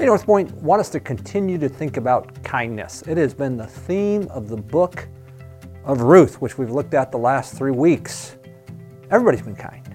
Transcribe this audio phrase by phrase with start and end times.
[0.00, 3.02] Hey, North Point, want us to continue to think about kindness.
[3.06, 5.06] It has been the theme of the book
[5.84, 8.38] of Ruth, which we've looked at the last three weeks.
[9.10, 9.94] Everybody's been kind.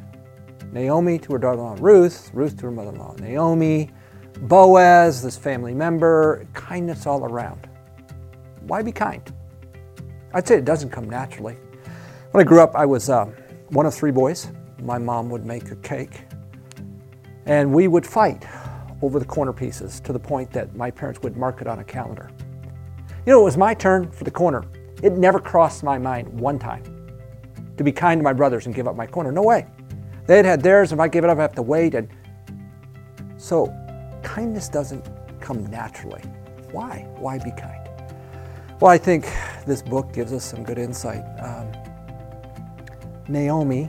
[0.71, 3.89] Naomi to her daughter in law Ruth, Ruth to her mother in law Naomi,
[4.41, 7.67] Boaz, this family member, kindness all around.
[8.67, 9.33] Why be kind?
[10.35, 11.58] I'd say it doesn't come naturally.
[12.29, 13.26] When I grew up, I was uh,
[13.69, 14.49] one of three boys.
[14.83, 16.26] My mom would make a cake,
[17.48, 18.45] and we would fight
[19.05, 21.83] over the corner pieces to the point that my parents would mark it on a
[21.83, 22.31] calendar.
[23.25, 24.63] You know, it was my turn for the corner.
[25.03, 26.83] It never crossed my mind one time
[27.77, 29.31] to be kind to my brothers and give up my corner.
[29.31, 29.67] No way.
[30.25, 30.91] They had had theirs.
[30.91, 31.93] And if I gave it up, I have to wait.
[31.93, 32.09] And
[33.37, 33.71] so
[34.23, 35.05] kindness doesn't
[35.39, 36.21] come naturally.
[36.71, 37.07] Why?
[37.17, 37.87] Why be kind?
[38.81, 39.31] Well, I think
[39.67, 41.23] this book gives us some good insight.
[41.39, 41.71] Um,
[43.27, 43.85] Naomi,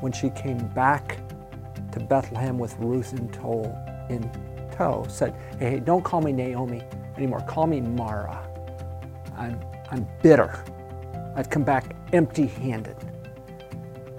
[0.00, 1.18] when she came back
[1.92, 3.62] to Bethlehem with Ruth in tow,
[4.08, 4.30] in
[4.76, 6.82] tow said, hey, don't call me Naomi
[7.16, 7.40] anymore.
[7.48, 8.46] Call me Mara.
[9.36, 10.64] I'm, I'm bitter.
[11.36, 12.96] I've come back empty handed.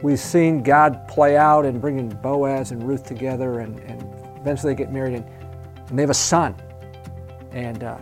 [0.02, 4.02] We've seen God play out in bringing Boaz and Ruth together, and, and
[4.38, 5.26] eventually they get married, and,
[5.90, 6.56] and they have a son.
[7.52, 7.98] And uh,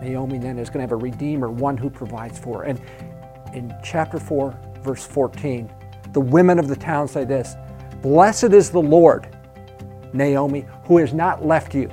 [0.00, 2.64] Naomi then is going to have a redeemer, one who provides for her.
[2.64, 2.80] And
[3.52, 5.70] in chapter 4, verse 14,
[6.12, 7.56] the women of the town say this
[8.02, 9.33] Blessed is the Lord,
[10.14, 11.90] Naomi, who has not left you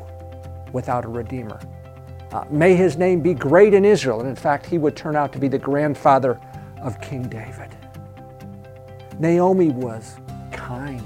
[0.71, 1.59] without a redeemer.
[2.31, 4.21] Uh, may his name be great in Israel.
[4.21, 6.39] And in fact, he would turn out to be the grandfather
[6.81, 7.75] of King David.
[9.19, 10.15] Naomi was
[10.51, 11.03] kind,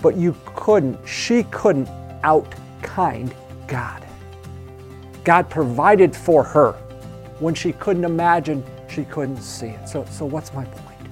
[0.00, 1.88] but you couldn't, she couldn't
[2.22, 3.34] out kind
[3.66, 4.04] God.
[5.24, 6.72] God provided for her
[7.40, 9.88] when she couldn't imagine, she couldn't see it.
[9.88, 11.10] So, so what's my point?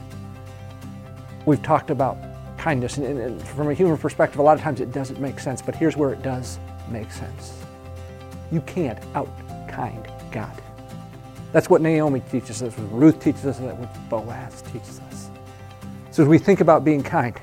[1.44, 2.16] We've talked about
[2.62, 2.96] kindness.
[2.96, 5.74] And, and, from a human perspective, a lot of times it doesn't make sense, but
[5.74, 7.58] here's where it does make sense.
[8.52, 9.28] You can't out
[9.68, 10.62] kind God.
[11.52, 15.28] That's what Naomi teaches us, what Ruth teaches us, and what Boaz teaches us.
[16.12, 17.34] So as we think about being kind,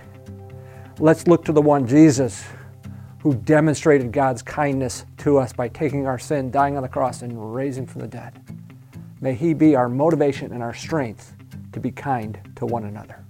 [0.99, 2.45] let's look to the one, Jesus,
[3.19, 7.53] who demonstrated God's kindness to us by taking our sin, dying on the cross, and
[7.53, 8.39] raising from the dead.
[9.19, 11.35] May he be our motivation and our strength
[11.73, 13.25] to be kind to one another.